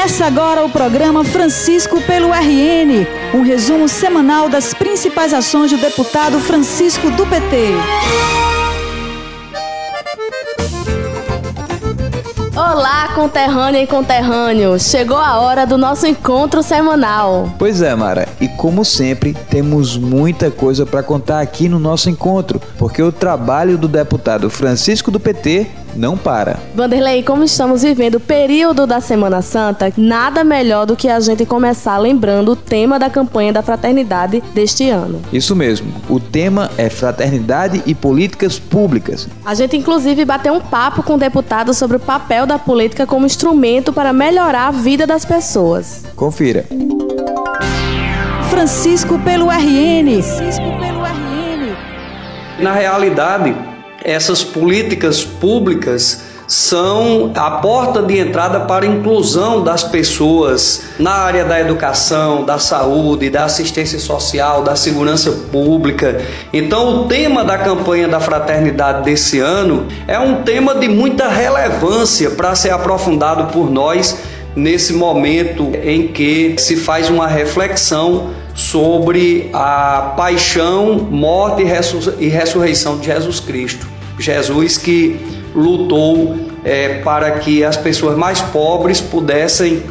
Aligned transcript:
Começa 0.00 0.24
agora 0.24 0.64
o 0.64 0.70
programa 0.70 1.22
Francisco 1.22 2.00
pelo 2.00 2.32
RN, 2.32 3.06
um 3.34 3.42
resumo 3.42 3.86
semanal 3.86 4.48
das 4.48 4.72
principais 4.72 5.34
ações 5.34 5.70
do 5.70 5.76
deputado 5.76 6.40
Francisco 6.40 7.10
do 7.10 7.26
PT. 7.26 7.74
Olá, 12.56 13.12
conterrânea 13.14 13.82
e 13.82 13.86
conterrâneo! 13.86 14.78
Chegou 14.78 15.18
a 15.18 15.38
hora 15.38 15.66
do 15.66 15.76
nosso 15.76 16.06
encontro 16.06 16.62
semanal. 16.62 17.54
Pois 17.58 17.82
é, 17.82 17.94
Mara, 17.94 18.26
e 18.40 18.48
como 18.48 18.86
sempre, 18.86 19.34
temos 19.50 19.98
muita 19.98 20.50
coisa 20.50 20.86
para 20.86 21.02
contar 21.02 21.40
aqui 21.40 21.68
no 21.68 21.78
nosso 21.78 22.08
encontro, 22.08 22.60
porque 22.78 23.02
o 23.02 23.12
trabalho 23.12 23.76
do 23.76 23.86
deputado 23.86 24.48
Francisco 24.48 25.10
do 25.10 25.20
PT 25.20 25.66
não 25.94 26.16
para. 26.16 26.58
Vanderlei, 26.74 27.22
como 27.22 27.44
estamos 27.44 27.82
vivendo 27.82 28.16
o 28.16 28.20
período 28.20 28.86
da 28.86 29.00
Semana 29.00 29.42
Santa, 29.42 29.92
nada 29.96 30.44
melhor 30.44 30.86
do 30.86 30.96
que 30.96 31.08
a 31.08 31.20
gente 31.20 31.44
começar 31.44 31.98
lembrando 31.98 32.52
o 32.52 32.56
tema 32.56 32.98
da 32.98 33.10
campanha 33.10 33.52
da 33.52 33.62
fraternidade 33.62 34.42
deste 34.54 34.88
ano. 34.88 35.20
Isso 35.32 35.54
mesmo. 35.54 35.92
O 36.08 36.18
tema 36.18 36.70
é 36.76 36.88
fraternidade 36.88 37.82
e 37.86 37.94
políticas 37.94 38.58
públicas. 38.58 39.28
A 39.44 39.54
gente 39.54 39.76
inclusive 39.76 40.24
bateu 40.24 40.54
um 40.54 40.60
papo 40.60 41.02
com 41.02 41.14
o 41.14 41.18
deputado 41.18 41.74
sobre 41.74 41.96
o 41.96 42.00
papel 42.00 42.46
da 42.46 42.58
política 42.58 43.06
como 43.06 43.26
instrumento 43.26 43.92
para 43.92 44.12
melhorar 44.12 44.68
a 44.68 44.70
vida 44.70 45.06
das 45.06 45.24
pessoas. 45.24 46.04
Confira. 46.16 46.66
Francisco 48.50 49.18
pelo 49.20 49.46
RN. 49.48 50.22
Francisco 50.22 50.64
pelo 50.80 51.04
RN. 51.04 51.76
Na 52.58 52.72
realidade, 52.72 53.54
essas 54.04 54.42
políticas 54.42 55.24
públicas 55.24 56.30
são 56.50 57.30
a 57.36 57.48
porta 57.52 58.02
de 58.02 58.18
entrada 58.18 58.58
para 58.60 58.84
a 58.84 58.88
inclusão 58.88 59.62
das 59.62 59.84
pessoas 59.84 60.82
na 60.98 61.12
área 61.12 61.44
da 61.44 61.60
educação, 61.60 62.44
da 62.44 62.58
saúde, 62.58 63.30
da 63.30 63.44
assistência 63.44 64.00
social, 64.00 64.60
da 64.64 64.74
segurança 64.74 65.30
pública. 65.52 66.20
Então, 66.52 67.02
o 67.02 67.04
tema 67.06 67.44
da 67.44 67.56
campanha 67.56 68.08
da 68.08 68.18
fraternidade 68.18 69.04
desse 69.04 69.38
ano 69.38 69.86
é 70.08 70.18
um 70.18 70.42
tema 70.42 70.74
de 70.74 70.88
muita 70.88 71.28
relevância 71.28 72.30
para 72.30 72.52
ser 72.56 72.70
aprofundado 72.70 73.52
por 73.52 73.70
nós 73.70 74.18
nesse 74.56 74.92
momento 74.92 75.70
em 75.84 76.08
que 76.08 76.56
se 76.58 76.74
faz 76.74 77.08
uma 77.08 77.28
reflexão 77.28 78.30
sobre 78.56 79.48
a 79.52 80.14
paixão, 80.16 80.94
morte 80.98 81.62
e 82.18 82.28
ressurreição 82.28 82.98
de 82.98 83.06
Jesus 83.06 83.38
Cristo. 83.38 83.99
Jesus 84.20 84.76
que 84.76 85.18
lutou 85.54 86.36
é, 86.64 87.00
para 87.02 87.32
que 87.32 87.64
as 87.64 87.76
pessoas 87.76 88.16
mais 88.16 88.40
pobres 88.40 89.00
pudessem 89.00 89.82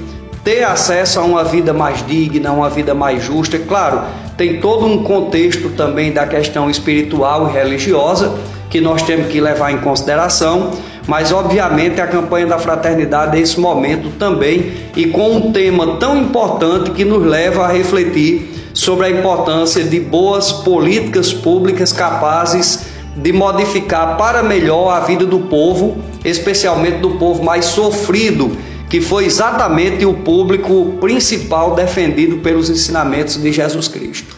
ter 0.43 0.63
acesso 0.63 1.19
a 1.19 1.23
uma 1.23 1.43
vida 1.43 1.73
mais 1.73 2.05
digna, 2.05 2.51
uma 2.51 2.69
vida 2.69 2.93
mais 2.93 3.23
justa. 3.23 3.59
Claro, 3.59 4.01
tem 4.37 4.59
todo 4.59 4.85
um 4.85 5.03
contexto 5.03 5.69
também 5.69 6.11
da 6.11 6.25
questão 6.25 6.69
espiritual 6.69 7.49
e 7.49 7.53
religiosa 7.53 8.35
que 8.69 8.79
nós 8.79 9.01
temos 9.01 9.27
que 9.27 9.41
levar 9.41 9.71
em 9.71 9.79
consideração, 9.79 10.71
mas 11.07 11.31
obviamente 11.31 11.99
a 11.99 12.07
campanha 12.07 12.45
da 12.45 12.59
fraternidade 12.59 13.37
é 13.37 13.41
esse 13.41 13.59
momento 13.59 14.11
também 14.17 14.73
e 14.95 15.07
com 15.07 15.31
um 15.31 15.51
tema 15.51 15.97
tão 15.97 16.15
importante 16.15 16.91
que 16.91 17.03
nos 17.03 17.25
leva 17.25 17.65
a 17.65 17.67
refletir 17.67 18.47
sobre 18.73 19.07
a 19.07 19.09
importância 19.09 19.83
de 19.83 19.99
boas 19.99 20.51
políticas 20.51 21.33
públicas 21.33 21.91
capazes 21.91 22.85
de 23.21 23.33
modificar 23.33 24.17
para 24.17 24.41
melhor 24.41 24.89
a 24.89 25.01
vida 25.01 25.25
do 25.25 25.39
povo, 25.39 25.97
especialmente 26.23 26.97
do 26.97 27.11
povo 27.11 27.43
mais 27.43 27.65
sofrido, 27.65 28.51
que 28.89 29.01
foi 29.01 29.25
exatamente 29.25 30.05
o 30.05 30.13
público 30.13 30.97
principal 30.99 31.75
defendido 31.75 32.37
pelos 32.37 32.69
ensinamentos 32.69 33.37
de 33.37 33.51
Jesus 33.51 33.87
Cristo. 33.87 34.35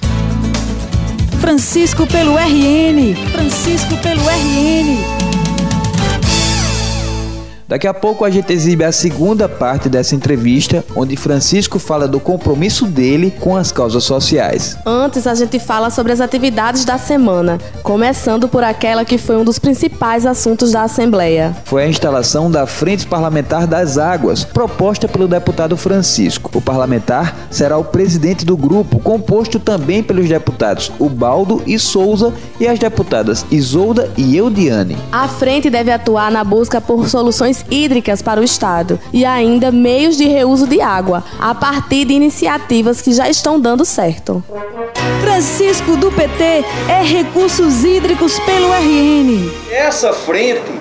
Francisco 1.39 2.05
pelo 2.05 2.35
RN. 2.35 3.15
Francisco 3.31 3.97
pelo 3.97 4.21
RN. 4.21 5.30
Daqui 7.71 7.87
a 7.87 7.93
pouco 7.93 8.25
a 8.25 8.29
gente 8.29 8.51
exibe 8.51 8.83
a 8.83 8.91
segunda 8.91 9.47
parte 9.47 9.87
dessa 9.87 10.13
entrevista, 10.13 10.83
onde 10.93 11.15
Francisco 11.15 11.79
fala 11.79 12.05
do 12.05 12.19
compromisso 12.19 12.85
dele 12.85 13.33
com 13.39 13.55
as 13.55 13.71
causas 13.71 14.03
sociais. 14.03 14.77
Antes, 14.85 15.25
a 15.25 15.33
gente 15.33 15.57
fala 15.57 15.89
sobre 15.89 16.11
as 16.11 16.19
atividades 16.19 16.83
da 16.83 16.97
semana, 16.97 17.57
começando 17.81 18.49
por 18.49 18.61
aquela 18.61 19.05
que 19.05 19.17
foi 19.17 19.37
um 19.37 19.45
dos 19.45 19.57
principais 19.57 20.25
assuntos 20.25 20.73
da 20.73 20.81
Assembleia. 20.81 21.55
Foi 21.63 21.83
a 21.83 21.87
instalação 21.87 22.51
da 22.51 22.67
Frente 22.67 23.07
Parlamentar 23.07 23.65
das 23.65 23.97
Águas, 23.97 24.43
proposta 24.43 25.07
pelo 25.07 25.25
deputado 25.25 25.77
Francisco. 25.77 26.51
O 26.53 26.61
parlamentar 26.61 27.33
será 27.49 27.77
o 27.77 27.85
presidente 27.85 28.45
do 28.45 28.57
grupo, 28.57 28.99
composto 28.99 29.59
também 29.59 30.03
pelos 30.03 30.27
deputados 30.27 30.91
Ubaldo 30.99 31.63
e 31.65 31.79
Souza 31.79 32.33
e 32.59 32.67
as 32.67 32.77
deputadas 32.77 33.45
Isolda 33.49 34.11
e 34.17 34.35
Eudiane. 34.35 34.97
A 35.09 35.29
frente 35.29 35.69
deve 35.69 35.89
atuar 35.89 36.29
na 36.29 36.43
busca 36.43 36.81
por 36.81 37.07
soluções 37.07 37.60
hídricas 37.69 38.21
para 38.21 38.39
o 38.39 38.43
Estado 38.43 38.99
e 39.13 39.25
ainda 39.25 39.71
meios 39.71 40.17
de 40.17 40.27
reuso 40.27 40.67
de 40.67 40.81
água, 40.81 41.23
a 41.39 41.53
partir 41.53 42.05
de 42.05 42.13
iniciativas 42.13 43.01
que 43.01 43.13
já 43.13 43.29
estão 43.29 43.59
dando 43.59 43.85
certo. 43.85 44.43
Francisco 45.21 45.95
do 45.97 46.11
PT 46.11 46.65
é 46.89 47.03
recursos 47.03 47.83
hídricos 47.83 48.39
pelo 48.39 48.71
RN. 48.73 49.51
Essa 49.71 50.13
frente, 50.13 50.71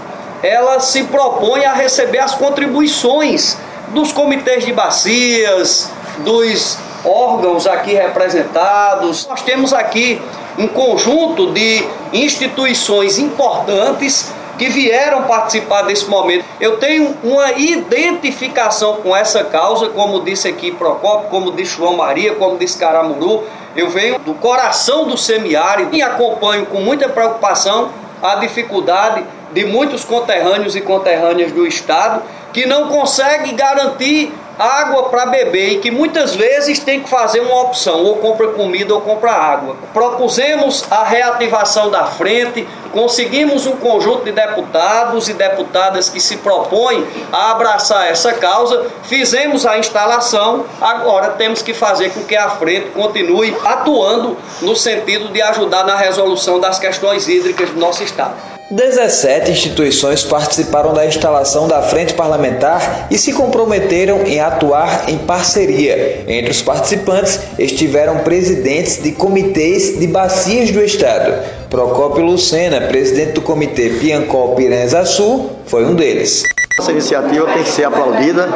ela 0.42 0.80
se 0.80 1.04
propõe 1.04 1.64
a 1.64 1.72
receber 1.72 2.18
as 2.18 2.34
contribuições 2.34 3.56
dos 3.88 4.12
comitês 4.12 4.64
de 4.64 4.72
bacias, 4.72 5.90
dos 6.18 6.78
órgãos 7.04 7.66
aqui 7.66 7.92
representados. 7.94 9.26
Nós 9.26 9.42
temos 9.42 9.72
aqui 9.72 10.20
um 10.58 10.68
conjunto 10.68 11.52
de 11.52 11.82
instituições 12.12 13.18
importantes 13.18 14.32
que 14.60 14.68
vieram 14.68 15.22
participar 15.22 15.80
desse 15.82 16.04
momento. 16.04 16.44
Eu 16.60 16.76
tenho 16.76 17.16
uma 17.24 17.52
identificação 17.52 18.96
com 18.96 19.16
essa 19.16 19.42
causa, 19.42 19.88
como 19.88 20.20
disse 20.20 20.46
aqui 20.48 20.70
Procopio, 20.70 21.30
como 21.30 21.50
disse 21.50 21.78
João 21.78 21.96
Maria, 21.96 22.34
como 22.34 22.58
disse 22.58 22.76
Caramuru. 22.76 23.44
Eu 23.74 23.88
venho 23.88 24.18
do 24.18 24.34
coração 24.34 25.06
do 25.06 25.16
semiárido 25.16 25.96
e 25.96 26.02
acompanho 26.02 26.66
com 26.66 26.78
muita 26.82 27.08
preocupação 27.08 27.88
a 28.22 28.34
dificuldade 28.34 29.24
de 29.50 29.64
muitos 29.64 30.04
conterrâneos 30.04 30.76
e 30.76 30.82
conterrâneas 30.82 31.52
do 31.52 31.66
Estado 31.66 32.22
que 32.52 32.66
não 32.66 32.88
conseguem 32.88 33.56
garantir 33.56 34.30
água 34.60 35.04
para 35.04 35.26
beber 35.26 35.70
e 35.70 35.78
que 35.78 35.90
muitas 35.90 36.34
vezes 36.34 36.78
tem 36.78 37.00
que 37.00 37.08
fazer 37.08 37.40
uma 37.40 37.62
opção, 37.62 38.04
ou 38.04 38.16
compra 38.16 38.48
comida 38.48 38.94
ou 38.94 39.00
compra 39.00 39.32
água. 39.32 39.74
Propusemos 39.94 40.84
a 40.90 41.02
reativação 41.02 41.90
da 41.90 42.04
frente, 42.04 42.68
conseguimos 42.92 43.66
um 43.66 43.76
conjunto 43.76 44.24
de 44.24 44.32
deputados 44.32 45.28
e 45.28 45.32
deputadas 45.32 46.10
que 46.10 46.20
se 46.20 46.36
propõem 46.38 47.06
a 47.32 47.52
abraçar 47.52 48.08
essa 48.08 48.34
causa, 48.34 48.86
fizemos 49.04 49.64
a 49.64 49.78
instalação, 49.78 50.66
agora 50.80 51.30
temos 51.30 51.62
que 51.62 51.72
fazer 51.72 52.10
com 52.10 52.22
que 52.24 52.36
a 52.36 52.50
frente 52.50 52.90
continue 52.90 53.56
atuando 53.64 54.36
no 54.60 54.76
sentido 54.76 55.32
de 55.32 55.40
ajudar 55.40 55.84
na 55.84 55.96
resolução 55.96 56.60
das 56.60 56.78
questões 56.78 57.28
hídricas 57.28 57.70
do 57.70 57.80
nosso 57.80 58.02
estado. 58.02 58.59
17 58.70 59.50
instituições 59.50 60.22
participaram 60.22 60.94
da 60.94 61.04
instalação 61.04 61.66
da 61.66 61.82
Frente 61.82 62.14
Parlamentar 62.14 63.08
e 63.10 63.18
se 63.18 63.32
comprometeram 63.32 64.22
em 64.22 64.38
atuar 64.38 65.10
em 65.10 65.18
parceria. 65.18 66.22
Entre 66.28 66.52
os 66.52 66.62
participantes 66.62 67.40
estiveram 67.58 68.18
presidentes 68.18 69.02
de 69.02 69.10
comitês 69.10 69.98
de 69.98 70.06
bacias 70.06 70.70
do 70.70 70.80
Estado. 70.84 71.34
Procópio 71.68 72.24
Lucena, 72.24 72.82
presidente 72.82 73.32
do 73.32 73.42
Comitê 73.42 73.90
Piancó 74.00 74.54
Piranha 74.54 75.04
Sul, 75.04 75.50
foi 75.66 75.84
um 75.84 75.96
deles. 75.96 76.44
Essa 76.78 76.92
iniciativa 76.92 77.46
tem 77.46 77.64
que 77.64 77.70
ser 77.70 77.84
aplaudida, 77.84 78.48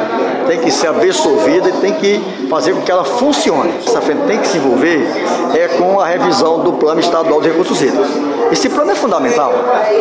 tem 0.47 0.59
que 0.59 0.71
ser 0.71 0.87
absorvida 0.87 1.67
e 1.67 1.73
tem 1.73 1.93
que 1.93 2.21
fazer 2.49 2.73
com 2.73 2.81
que 2.81 2.91
ela 2.91 3.03
funcione. 3.03 3.73
Essa 3.85 3.99
frente 3.99 4.21
tem 4.27 4.39
que 4.39 4.47
se 4.47 4.57
envolver 4.57 5.05
é 5.53 5.67
com 5.77 5.99
a 5.99 6.07
revisão 6.07 6.63
do 6.63 6.73
Plano 6.73 7.01
Estadual 7.01 7.41
de 7.41 7.49
Recursos 7.49 7.81
Hídricos. 7.81 8.34
Esse 8.51 8.69
plano 8.69 8.91
é 8.91 8.95
fundamental. 8.95 9.53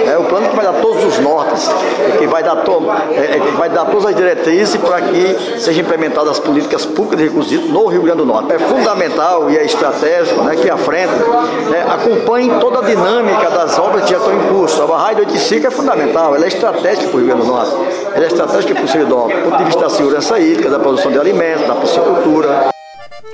É 0.06 0.16
o 0.18 0.24
plano 0.24 0.48
que 0.48 0.56
vai 0.56 0.64
dar 0.64 0.74
todos 0.74 1.04
os 1.04 1.18
nortes, 1.18 1.70
que 2.18 2.26
vai 2.26 2.42
dar, 2.42 2.56
to, 2.56 2.82
é, 3.12 3.36
é 3.36 3.40
que 3.40 3.50
vai 3.52 3.68
dar 3.68 3.84
todas 3.86 4.06
as 4.06 4.16
diretrizes 4.16 4.76
para 4.76 5.00
que 5.00 5.60
sejam 5.60 5.82
implementadas 5.82 6.32
as 6.32 6.38
políticas 6.38 6.84
públicas 6.84 7.18
de 7.18 7.24
recursos 7.24 7.52
no 7.70 7.86
Rio 7.86 8.02
Grande 8.02 8.18
do 8.18 8.26
Norte. 8.26 8.52
É 8.52 8.58
fundamental 8.58 9.50
e 9.50 9.56
é 9.56 9.64
estratégico 9.64 10.42
né, 10.42 10.56
que 10.56 10.68
a 10.68 10.76
frente 10.76 11.12
né, 11.70 11.86
acompanhe 11.88 12.50
toda 12.60 12.80
a 12.80 12.82
dinâmica 12.82 13.50
das 13.50 13.78
obras 13.78 14.04
que 14.04 14.10
já 14.10 14.18
estão 14.18 14.34
em 14.34 14.48
curso. 14.48 14.82
A 14.82 14.86
barragem 14.86 15.16
do 15.16 15.20
Oiticica 15.20 15.68
é 15.68 15.70
fundamental, 15.70 16.34
ela 16.34 16.44
é 16.44 16.48
estratégica 16.48 17.08
para 17.08 17.16
o 17.16 17.18
Rio 17.18 17.26
Grande 17.26 17.42
do 17.42 17.48
Norte. 17.48 17.72
Ela 18.14 18.24
é 18.24 18.28
estratégica 18.28 18.74
para 18.74 18.84
o 18.84 18.88
Seridó, 18.88 19.26
do 19.26 19.42
ponto 19.42 19.58
de 19.58 19.64
vista 19.64 19.80
da 19.80 19.90
segurança 19.90 20.38
hídrica, 20.38 20.70
da 20.70 20.78
produção 20.78 21.10
de 21.10 21.18
alimentos, 21.18 21.66
da 21.66 21.74
piscicultura. 21.74 22.73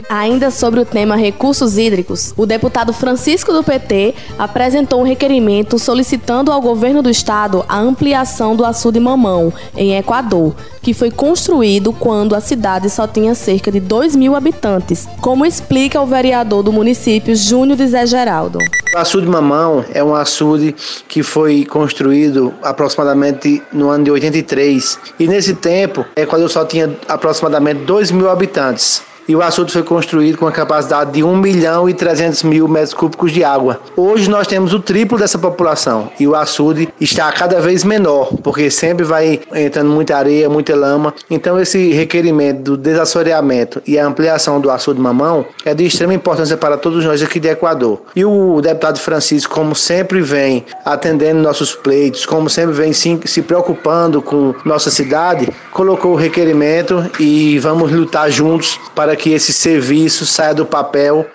Ainda 0.09 0.51
sobre 0.51 0.81
o 0.81 0.85
tema 0.85 1.17
recursos 1.17 1.77
hídricos, 1.77 2.33
o 2.37 2.47
deputado 2.47 2.93
Francisco 2.93 3.53
do 3.53 3.63
PT 3.63 4.15
apresentou 4.39 5.01
um 5.01 5.05
requerimento 5.05 5.79
solicitando 5.79 6.53
ao 6.53 6.61
governo 6.61 7.03
do 7.03 7.11
estado 7.11 7.65
a 7.69 7.79
ampliação 7.79 8.57
do 8.57 8.65
açude 8.65 9.01
Mamão, 9.01 9.53
em 9.77 9.97
Equador, 9.97 10.55
que 10.83 10.95
foi 10.95 11.11
construído 11.11 11.93
quando 11.93 12.35
a 12.35 12.41
cidade 12.41 12.89
só 12.89 13.07
tinha 13.07 13.35
cerca 13.35 13.71
de 13.71 13.81
2 13.81 14.17
mil 14.17 14.35
habitantes, 14.35 15.09
como 15.21 15.45
explica 15.45 16.01
o 16.01 16.07
vereador 16.07 16.63
do 16.63 16.73
município, 16.73 17.35
Júnior 17.37 17.77
de 17.77 17.87
Zé 17.87 18.07
Geraldo. 18.07 18.59
O 18.95 18.99
açude 18.99 19.27
Mamão 19.27 19.85
é 19.95 20.03
um 20.03 20.15
açude 20.15 20.75
que 21.07 21.23
foi 21.23 21.65
construído 21.65 22.53
aproximadamente 22.63 23.63
no 23.73 23.89
ano 23.89 24.05
de 24.05 24.11
83. 24.11 24.99
E 25.19 25.29
nesse 25.29 25.55
tempo, 25.55 26.05
Equador 26.17 26.51
só 26.51 26.65
tinha 26.65 26.91
aproximadamente 27.07 27.85
2 27.85 28.11
mil 28.11 28.29
habitantes 28.29 29.03
e 29.31 29.37
o 29.37 29.43
açude 29.43 29.73
foi 29.73 29.85
construído 29.85 30.37
com 30.37 30.49
a 30.49 30.51
capacidade 30.51 31.13
de 31.13 31.23
1 31.23 31.37
milhão 31.37 31.89
e 31.89 31.95
300 31.95 32.43
mil 32.43 32.67
metros 32.67 32.93
cúbicos 32.93 33.31
de 33.31 33.45
água. 33.45 33.79
Hoje 33.97 34.29
nós 34.29 34.49
temos 34.49 34.75
o 34.75 34.81
triplo 34.81 35.17
dessa 35.17 35.39
população 35.39 36.11
e 36.19 36.27
o 36.27 36.35
açude 36.35 36.89
está 37.01 37.31
cada 37.31 37.61
vez 37.61 37.85
menor, 37.85 38.35
porque 38.43 38.69
sempre 38.73 39.05
vai 39.05 39.39
entrando 39.55 39.89
muita 39.89 40.17
areia, 40.17 40.51
muita 40.51 40.75
lama. 40.75 41.15
Então 41.31 41.61
esse 41.61 41.93
requerimento 41.93 42.63
do 42.63 42.77
desassoreamento 42.77 43.81
e 43.87 43.97
a 43.97 44.05
ampliação 44.05 44.61
do 44.61 44.69
açude 44.69 45.01
mamão 45.01 45.47
é 45.65 45.73
de 45.75 45.87
extrema 45.87 46.13
importância 46.13 46.57
para 46.57 46.77
todos 46.77 47.05
nós 47.05 47.23
aqui 47.23 47.39
de 47.39 47.51
Equador. 47.51 48.03
E 48.17 48.25
o 48.25 48.61
deputado 48.61 48.99
Francisco, 48.99 49.55
como 49.55 49.77
sempre 49.77 50.21
vem 50.21 50.65
atendendo 50.85 51.41
nossos 51.41 51.73
pleitos, 51.73 52.27
como 52.27 52.51
sempre 52.51 52.73
vem 52.75 52.93
se, 52.93 53.43
preocupando 53.43 54.21
com 54.21 54.57
nossa 54.65 54.91
cidade, 54.91 55.49
colocou 55.71 56.15
o 56.15 56.17
requerimento 56.17 57.09
e 57.21 57.61
vamos 57.61 57.93
lutar 57.93 58.29
juntos 58.29 58.77
para 58.93 59.20
que 59.21 59.31
esse 59.31 59.53
serviço 59.53 60.25
saia 60.25 60.55
do 60.55 60.65
papel. 60.65 61.27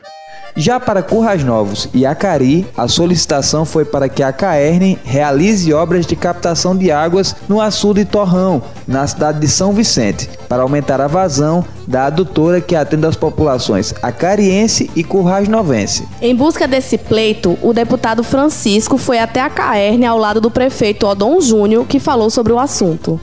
Já 0.58 0.80
para 0.80 1.04
Currais 1.04 1.44
Novos 1.44 1.90
e 1.94 2.06
Acari, 2.06 2.66
a 2.78 2.88
solicitação 2.88 3.66
foi 3.66 3.84
para 3.84 4.08
que 4.08 4.24
a 4.24 4.32
Caerne 4.32 4.98
realize 5.04 5.72
obras 5.74 6.06
de 6.06 6.16
captação 6.16 6.76
de 6.76 6.90
águas 6.90 7.36
no 7.48 7.60
açude 7.60 8.06
Torrão, 8.06 8.64
na 8.88 9.06
cidade 9.06 9.40
de 9.40 9.50
São 9.50 9.74
Vicente, 9.74 10.30
para 10.48 10.64
aumentar 10.64 11.02
a 11.02 11.08
vazão 11.08 11.64
da 11.86 12.06
adutora 12.06 12.62
que 12.62 12.74
atende 12.74 13.06
as 13.06 13.18
populações 13.18 13.94
acariense 14.02 14.90
e 14.96 15.04
Currais 15.04 15.50
Novense. 15.50 16.08
Em 16.22 16.34
busca 16.34 16.66
desse 16.66 16.98
pleito, 16.98 17.58
o 17.62 17.74
deputado 17.74 18.24
Francisco 18.24 18.98
foi 18.98 19.20
até 19.20 19.42
a 19.42 19.50
Caerne 19.50 20.06
ao 20.06 20.18
lado 20.18 20.40
do 20.40 20.50
prefeito 20.50 21.06
Odon 21.06 21.42
Júnior, 21.42 21.86
que 21.86 22.00
falou 22.00 22.30
sobre 22.30 22.54
o 22.54 22.60
assunto. 22.60 23.20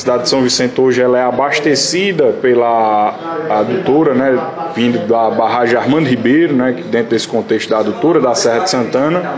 Cidade 0.00 0.22
de 0.22 0.30
São 0.30 0.40
Vicente 0.40 0.80
hoje 0.80 1.02
ela 1.02 1.18
é 1.18 1.22
abastecida 1.22 2.32
pela 2.40 3.14
adutora, 3.50 4.14
né, 4.14 4.38
vindo 4.74 5.06
da 5.06 5.30
barragem 5.30 5.76
Armando 5.76 6.08
Ribeiro, 6.08 6.54
né, 6.54 6.74
dentro 6.90 7.10
desse 7.10 7.28
contexto 7.28 7.68
da 7.68 7.80
adutora 7.80 8.18
da 8.18 8.34
Serra 8.34 8.60
de 8.60 8.70
Santana. 8.70 9.34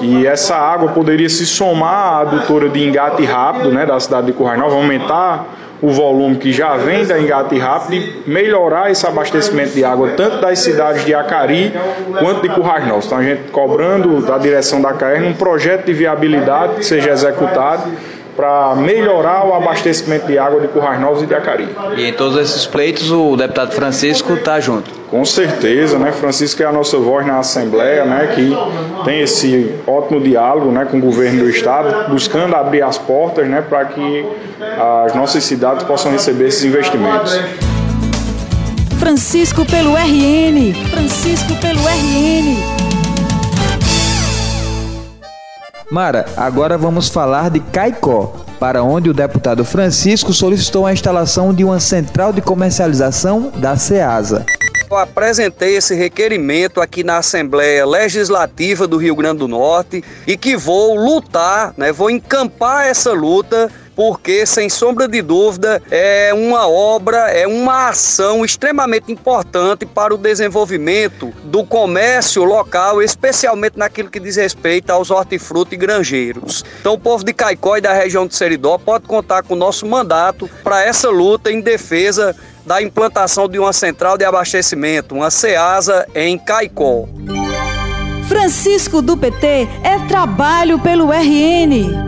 E 0.00 0.24
essa 0.24 0.54
água 0.54 0.90
poderia 0.92 1.28
se 1.28 1.44
somar 1.44 2.12
à 2.12 2.20
adutora 2.20 2.68
de 2.68 2.80
engate 2.80 3.24
rápido, 3.24 3.72
né, 3.72 3.84
da 3.84 3.98
cidade 3.98 4.28
de 4.28 4.34
Currais 4.34 4.56
Nova, 4.60 4.76
aumentar 4.76 5.46
o 5.82 5.90
volume 5.90 6.36
que 6.36 6.52
já 6.52 6.76
vem 6.76 7.04
da 7.04 7.18
engate 7.18 7.58
rápido 7.58 7.94
e 7.94 8.22
melhorar 8.30 8.92
esse 8.92 9.04
abastecimento 9.04 9.72
de 9.72 9.84
água 9.84 10.10
tanto 10.16 10.40
das 10.40 10.60
cidades 10.60 11.04
de 11.04 11.12
Acari 11.14 11.72
quanto 12.20 12.42
de 12.42 12.48
Currais 12.48 12.86
Novos. 12.86 13.06
Então 13.06 13.18
a 13.18 13.22
gente 13.22 13.50
cobrando 13.50 14.20
da 14.24 14.38
direção 14.38 14.80
da 14.80 14.92
CAER 14.92 15.24
um 15.24 15.34
projeto 15.34 15.86
de 15.86 15.92
viabilidade 15.92 16.74
que 16.76 16.84
seja 16.84 17.10
executado 17.10 17.82
para 18.38 18.76
melhorar 18.76 19.44
o 19.44 19.52
abastecimento 19.52 20.28
de 20.28 20.38
água 20.38 20.60
de 20.60 20.68
Currais 20.68 21.00
Novos 21.00 21.24
e 21.24 21.26
de 21.26 21.34
Acari. 21.34 21.68
E 21.96 22.06
em 22.06 22.12
todos 22.12 22.38
esses 22.38 22.64
pleitos 22.66 23.10
o 23.10 23.34
deputado 23.36 23.72
Francisco 23.72 24.34
está 24.34 24.60
junto. 24.60 24.88
Com 25.10 25.24
certeza, 25.24 25.98
né? 25.98 26.12
Francisco 26.12 26.62
é 26.62 26.66
a 26.66 26.70
nossa 26.70 26.96
voz 26.98 27.26
na 27.26 27.40
Assembleia, 27.40 28.04
né? 28.04 28.30
Que 28.32 28.56
tem 29.04 29.22
esse 29.22 29.74
ótimo 29.88 30.20
diálogo, 30.20 30.70
né? 30.70 30.86
Com 30.88 30.98
o 30.98 31.00
governo 31.00 31.42
do 31.42 31.50
estado, 31.50 32.12
buscando 32.12 32.54
abrir 32.54 32.82
as 32.82 32.96
portas, 32.96 33.44
né? 33.48 33.60
Para 33.60 33.86
que 33.86 34.24
as 35.04 35.16
nossas 35.16 35.42
cidades 35.42 35.82
possam 35.82 36.12
receber 36.12 36.46
esses 36.46 36.64
investimentos. 36.64 37.36
Francisco 39.00 39.64
pelo 39.64 39.96
RN. 39.96 40.74
Francisco 40.92 41.56
pelo 41.56 41.80
RN. 41.80 42.87
Mara, 45.90 46.26
agora 46.36 46.76
vamos 46.76 47.08
falar 47.08 47.48
de 47.48 47.60
Caicó, 47.60 48.34
para 48.60 48.82
onde 48.82 49.08
o 49.08 49.14
deputado 49.14 49.64
Francisco 49.64 50.34
solicitou 50.34 50.84
a 50.84 50.92
instalação 50.92 51.54
de 51.54 51.64
uma 51.64 51.80
central 51.80 52.30
de 52.30 52.42
comercialização 52.42 53.50
da 53.56 53.74
SEASA. 53.74 54.44
Eu 54.90 54.98
apresentei 54.98 55.76
esse 55.76 55.94
requerimento 55.94 56.82
aqui 56.82 57.02
na 57.02 57.18
Assembleia 57.18 57.86
Legislativa 57.86 58.86
do 58.86 58.98
Rio 58.98 59.16
Grande 59.16 59.38
do 59.38 59.48
Norte 59.48 60.04
e 60.26 60.36
que 60.36 60.58
vou 60.58 60.94
lutar, 60.94 61.72
né, 61.74 61.90
vou 61.90 62.10
encampar 62.10 62.86
essa 62.86 63.12
luta 63.12 63.70
porque, 63.98 64.46
sem 64.46 64.68
sombra 64.68 65.08
de 65.08 65.20
dúvida, 65.20 65.82
é 65.90 66.32
uma 66.32 66.68
obra, 66.68 67.32
é 67.32 67.48
uma 67.48 67.88
ação 67.88 68.44
extremamente 68.44 69.10
importante 69.10 69.84
para 69.84 70.14
o 70.14 70.16
desenvolvimento 70.16 71.34
do 71.42 71.64
comércio 71.64 72.44
local, 72.44 73.02
especialmente 73.02 73.76
naquilo 73.76 74.08
que 74.08 74.20
diz 74.20 74.36
respeito 74.36 74.90
aos 74.90 75.10
hortifruti 75.10 75.74
e 75.74 75.76
granjeiros. 75.76 76.64
Então, 76.78 76.94
o 76.94 76.98
povo 76.98 77.24
de 77.24 77.32
Caicó 77.32 77.76
e 77.76 77.80
da 77.80 77.92
região 77.92 78.24
de 78.24 78.36
Seridó 78.36 78.78
pode 78.78 79.08
contar 79.08 79.42
com 79.42 79.54
o 79.54 79.56
nosso 79.56 79.84
mandato 79.84 80.48
para 80.62 80.80
essa 80.84 81.10
luta 81.10 81.50
em 81.50 81.60
defesa 81.60 82.36
da 82.64 82.80
implantação 82.80 83.48
de 83.48 83.58
uma 83.58 83.72
central 83.72 84.16
de 84.16 84.24
abastecimento, 84.24 85.16
uma 85.16 85.28
CEASA 85.28 86.06
em 86.14 86.38
Caicó. 86.38 87.08
Francisco 88.28 89.02
do 89.02 89.16
PT 89.16 89.66
é 89.82 89.98
trabalho 90.06 90.78
pelo 90.78 91.10
RN. 91.10 92.07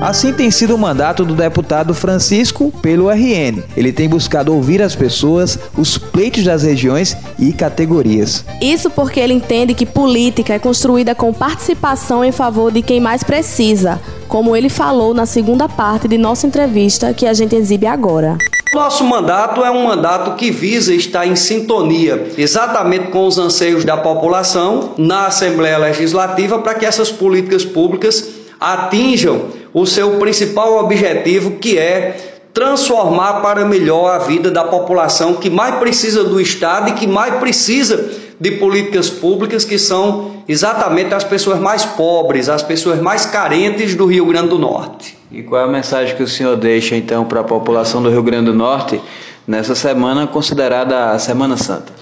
Assim 0.00 0.32
tem 0.32 0.50
sido 0.50 0.74
o 0.74 0.78
mandato 0.78 1.24
do 1.24 1.34
deputado 1.34 1.94
Francisco 1.94 2.72
pelo 2.82 3.10
RN. 3.10 3.62
Ele 3.76 3.92
tem 3.92 4.08
buscado 4.08 4.54
ouvir 4.54 4.82
as 4.82 4.94
pessoas, 4.94 5.58
os 5.76 5.96
pleitos 5.96 6.44
das 6.44 6.62
regiões 6.62 7.16
e 7.38 7.52
categorias. 7.52 8.44
Isso 8.60 8.90
porque 8.90 9.20
ele 9.20 9.32
entende 9.32 9.74
que 9.74 9.86
política 9.86 10.54
é 10.54 10.58
construída 10.58 11.14
com 11.14 11.32
participação 11.32 12.24
em 12.24 12.32
favor 12.32 12.70
de 12.70 12.82
quem 12.82 13.00
mais 13.00 13.22
precisa, 13.22 14.00
como 14.28 14.54
ele 14.54 14.68
falou 14.68 15.14
na 15.14 15.26
segunda 15.26 15.68
parte 15.68 16.08
de 16.08 16.18
nossa 16.18 16.46
entrevista 16.46 17.14
que 17.14 17.26
a 17.26 17.32
gente 17.32 17.54
exibe 17.56 17.86
agora. 17.86 18.36
Nosso 18.74 19.04
mandato 19.04 19.64
é 19.64 19.70
um 19.70 19.84
mandato 19.84 20.34
que 20.34 20.50
visa 20.50 20.92
estar 20.92 21.24
em 21.24 21.36
sintonia 21.36 22.26
exatamente 22.36 23.06
com 23.06 23.24
os 23.24 23.38
anseios 23.38 23.84
da 23.84 23.96
população 23.96 24.94
na 24.98 25.26
Assembleia 25.26 25.78
Legislativa 25.78 26.58
para 26.58 26.74
que 26.74 26.84
essas 26.84 27.12
políticas 27.12 27.64
públicas 27.64 28.43
atinjam 28.60 29.46
o 29.72 29.86
seu 29.86 30.12
principal 30.18 30.78
objetivo, 30.78 31.52
que 31.52 31.78
é 31.78 32.34
transformar 32.54 33.40
para 33.40 33.64
melhor 33.64 34.14
a 34.14 34.18
vida 34.18 34.50
da 34.50 34.62
população 34.62 35.34
que 35.34 35.50
mais 35.50 35.74
precisa 35.76 36.22
do 36.22 36.40
Estado 36.40 36.90
e 36.90 36.92
que 36.92 37.06
mais 37.06 37.34
precisa 37.36 38.08
de 38.38 38.52
políticas 38.52 39.10
públicas, 39.10 39.64
que 39.64 39.78
são 39.78 40.42
exatamente 40.48 41.12
as 41.14 41.24
pessoas 41.24 41.58
mais 41.58 41.84
pobres, 41.84 42.48
as 42.48 42.62
pessoas 42.62 43.00
mais 43.00 43.26
carentes 43.26 43.94
do 43.94 44.06
Rio 44.06 44.26
Grande 44.26 44.48
do 44.48 44.58
Norte. 44.58 45.16
E 45.32 45.42
qual 45.42 45.62
é 45.62 45.64
a 45.64 45.68
mensagem 45.68 46.16
que 46.16 46.22
o 46.22 46.28
senhor 46.28 46.56
deixa 46.56 46.96
então 46.96 47.24
para 47.24 47.40
a 47.40 47.44
população 47.44 48.02
do 48.02 48.08
Rio 48.08 48.22
Grande 48.22 48.46
do 48.46 48.54
Norte 48.54 49.00
nessa 49.46 49.74
semana 49.74 50.26
considerada 50.26 51.10
a 51.10 51.18
Semana 51.18 51.56
Santa? 51.56 51.92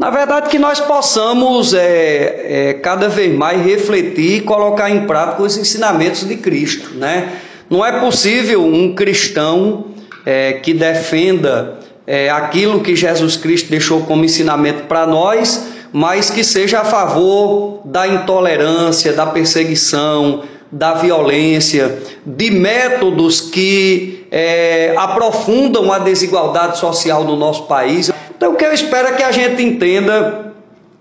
Na 0.00 0.08
verdade, 0.08 0.48
que 0.48 0.58
nós 0.58 0.80
possamos 0.80 1.74
é, 1.74 2.70
é, 2.70 2.72
cada 2.72 3.06
vez 3.06 3.36
mais 3.36 3.62
refletir 3.62 4.38
e 4.38 4.40
colocar 4.40 4.88
em 4.88 5.06
prática 5.06 5.42
os 5.42 5.58
ensinamentos 5.58 6.26
de 6.26 6.36
Cristo. 6.36 6.94
Né? 6.94 7.32
Não 7.68 7.84
é 7.84 8.00
possível 8.00 8.64
um 8.64 8.94
cristão 8.94 9.88
é, 10.24 10.54
que 10.54 10.72
defenda 10.72 11.80
é, 12.06 12.30
aquilo 12.30 12.80
que 12.80 12.96
Jesus 12.96 13.36
Cristo 13.36 13.68
deixou 13.68 14.00
como 14.04 14.24
ensinamento 14.24 14.84
para 14.84 15.06
nós, 15.06 15.66
mas 15.92 16.30
que 16.30 16.42
seja 16.42 16.80
a 16.80 16.84
favor 16.86 17.82
da 17.84 18.08
intolerância, 18.08 19.12
da 19.12 19.26
perseguição, 19.26 20.44
da 20.70 20.94
violência, 20.94 21.98
de 22.24 22.50
métodos 22.50 23.40
que 23.40 24.26
é, 24.30 24.94
aprofundam 24.96 25.92
a 25.92 25.98
desigualdade 25.98 26.78
social 26.78 27.24
no 27.24 27.36
nosso 27.36 27.64
país. 27.64 28.10
Então, 28.36 28.52
o 28.52 28.56
que 28.56 28.64
eu 28.64 28.72
espero 28.72 29.08
é 29.08 29.12
que 29.12 29.22
a 29.22 29.32
gente 29.32 29.62
entenda 29.62 30.52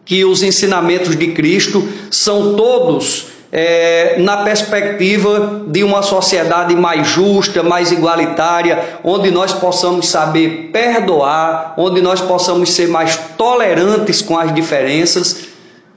que 0.03 0.25
os 0.25 0.41
ensinamentos 0.41 1.15
de 1.15 1.27
Cristo 1.33 1.87
são 2.09 2.55
todos 2.55 3.27
é, 3.51 4.15
na 4.19 4.37
perspectiva 4.37 5.63
de 5.67 5.83
uma 5.83 6.01
sociedade 6.01 6.75
mais 6.75 7.07
justa, 7.07 7.61
mais 7.61 7.91
igualitária, 7.91 8.99
onde 9.03 9.29
nós 9.31 9.53
possamos 9.53 10.07
saber 10.07 10.69
perdoar, 10.71 11.73
onde 11.77 12.01
nós 12.01 12.21
possamos 12.21 12.71
ser 12.71 12.87
mais 12.87 13.17
tolerantes 13.37 14.21
com 14.21 14.37
as 14.37 14.53
diferenças 14.53 15.48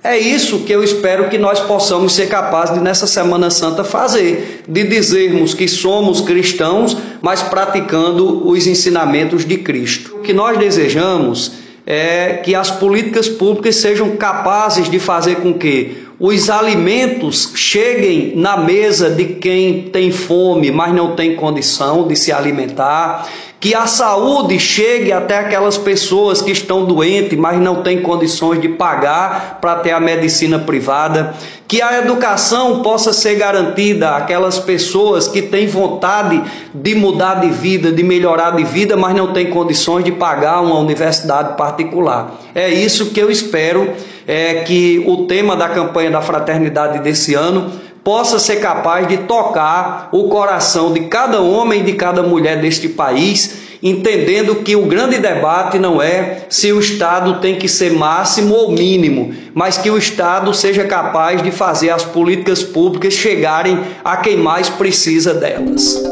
é 0.04 0.18
isso 0.18 0.61
que 0.61 0.73
eu 0.73 0.82
espero 0.82 1.28
que 1.28 1.38
nós 1.38 1.61
possamos 1.61 2.12
ser 2.14 2.28
capazes 2.28 2.75
de 2.75 2.80
nessa 2.80 3.06
Semana 3.06 3.50
Santa 3.50 3.85
fazer, 3.85 4.62
de 4.66 4.82
dizermos 4.82 5.54
que 5.54 5.68
somos 5.68 6.21
cristãos, 6.21 6.97
mas 7.21 7.40
praticando 7.40 8.49
os 8.49 8.66
ensinamentos 8.66 9.44
de 9.44 9.59
Cristo. 9.59 10.16
O 10.16 10.18
que 10.21 10.32
nós 10.32 10.59
desejamos 10.59 11.52
é 11.87 12.40
que 12.44 12.54
as 12.54 12.71
políticas 12.71 13.28
públicas 13.28 13.76
sejam 13.76 14.16
capazes 14.16 14.90
de 14.90 14.99
fazer 14.99 15.37
com 15.37 15.54
que 15.54 16.02
os 16.18 16.50
alimentos 16.50 17.52
cheguem 17.54 18.32
na 18.37 18.56
mesa 18.56 19.11
de 19.11 19.25
quem 19.25 19.85
tem 19.85 20.11
fome, 20.11 20.71
mas 20.71 20.94
não 20.94 21.16
tem 21.16 21.37
condição 21.37 22.06
de 22.06 22.16
se 22.16 22.32
alimentar, 22.32 23.28
que 23.62 23.76
a 23.76 23.87
saúde 23.87 24.59
chegue 24.59 25.12
até 25.12 25.38
aquelas 25.38 25.78
pessoas 25.78 26.42
que 26.42 26.50
estão 26.50 26.85
doentes, 26.85 27.38
mas 27.38 27.61
não 27.61 27.81
têm 27.81 28.02
condições 28.02 28.61
de 28.61 28.69
pagar 28.69 29.59
para 29.61 29.76
ter 29.76 29.92
a 29.92 30.00
medicina 30.00 30.59
privada, 30.59 31.33
que 31.69 31.81
a 31.81 32.00
educação 32.00 32.83
possa 32.83 33.12
ser 33.12 33.37
garantida 33.37 34.16
àquelas 34.16 34.59
pessoas 34.59 35.28
que 35.28 35.42
têm 35.42 35.69
vontade 35.69 36.42
de 36.75 36.97
mudar 36.97 37.35
de 37.35 37.50
vida, 37.50 37.92
de 37.92 38.02
melhorar 38.02 38.50
de 38.57 38.64
vida, 38.64 38.97
mas 38.97 39.14
não 39.14 39.33
têm 39.33 39.49
condições 39.49 40.04
de 40.04 40.11
pagar 40.11 40.61
uma 40.61 40.81
universidade 40.81 41.57
particular. 41.57 42.35
É 42.57 42.69
isso 42.69 43.11
que 43.12 43.21
eu 43.21 43.31
espero 43.31 43.92
é 44.26 44.64
que 44.64 45.04
o 45.07 45.26
tema 45.26 45.54
da 45.54 45.69
campanha 45.69 46.11
da 46.11 46.21
fraternidade 46.21 46.99
desse 46.99 47.35
ano 47.35 47.71
possa 48.04 48.38
ser 48.38 48.56
capaz 48.56 49.06
de 49.06 49.18
tocar 49.18 50.09
o 50.12 50.28
coração 50.28 50.92
de 50.92 51.00
cada 51.00 51.40
homem 51.40 51.80
e 51.80 51.85
de 51.85 51.92
cada 51.92 52.23
mulher 52.23 52.61
deste 52.61 52.88
país, 52.88 53.62
entendendo 53.82 54.56
que 54.56 54.76
o 54.76 54.87
grande 54.87 55.18
debate 55.18 55.78
não 55.78 56.00
é 56.00 56.47
se 56.49 56.73
o 56.73 56.80
Estado 56.80 57.40
tem 57.40 57.56
que 57.56 57.68
ser 57.68 57.92
máximo 57.92 58.54
ou 58.54 58.73
mínimo, 58.73 59.35
mas 59.54 59.78
que 59.78 59.90
o 59.90 59.99
Estado 59.99 60.52
seja 60.54 60.85
capaz 60.85 61.42
de 61.42 61.50
fazer 61.50 61.90
as 61.90 62.04
políticas 62.04 62.62
públicas 62.62 63.14
chegarem 63.14 63.80
a 64.04 64.16
quem 64.16 64.37
mais 64.37 64.68
precisa 64.68 65.35
delas. 65.35 66.02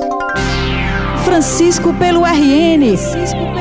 Francisco 1.24 1.94
pelo 1.94 2.24
RN. 2.24 3.59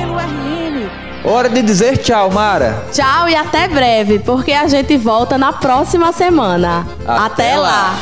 Hora 1.29 1.47
de 1.47 1.61
dizer 1.61 1.99
tchau, 1.99 2.31
Mara. 2.31 2.83
Tchau 2.91 3.29
e 3.29 3.35
até 3.35 3.67
breve, 3.67 4.17
porque 4.17 4.51
a 4.51 4.67
gente 4.67 4.97
volta 4.97 5.37
na 5.37 5.53
próxima 5.53 6.11
semana. 6.11 6.87
Até, 7.05 7.53
até 7.53 7.55
lá. 7.55 7.67
lá. 7.67 7.99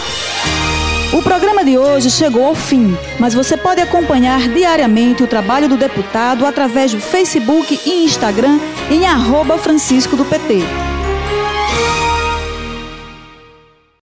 O 1.11 1.21
programa 1.21 1.61
de 1.65 1.77
hoje 1.77 2.09
chegou 2.09 2.45
ao 2.45 2.55
fim, 2.55 2.97
mas 3.19 3.33
você 3.33 3.57
pode 3.57 3.81
acompanhar 3.81 4.47
diariamente 4.47 5.23
o 5.23 5.27
trabalho 5.27 5.67
do 5.67 5.75
deputado 5.75 6.45
através 6.45 6.93
do 6.93 7.01
Facebook 7.01 7.77
e 7.85 8.05
Instagram 8.05 8.59
em 8.89 9.05
arroba 9.05 9.57
Francisco 9.57 10.15
do 10.15 10.23
PT. 10.23 10.86